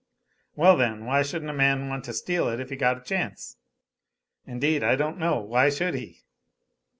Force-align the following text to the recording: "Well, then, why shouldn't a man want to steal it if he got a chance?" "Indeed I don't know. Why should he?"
"Well, 0.55 0.77
then, 0.77 1.05
why 1.05 1.21
shouldn't 1.21 1.51
a 1.51 1.53
man 1.53 1.87
want 1.87 2.05
to 2.05 2.13
steal 2.13 2.49
it 2.49 2.59
if 2.59 2.71
he 2.71 2.75
got 2.75 2.97
a 2.97 3.01
chance?" 3.03 3.57
"Indeed 4.47 4.83
I 4.83 4.95
don't 4.95 5.19
know. 5.19 5.39
Why 5.41 5.69
should 5.69 5.93
he?" 5.93 6.21